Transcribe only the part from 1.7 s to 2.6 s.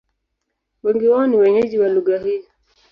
wa lugha hii.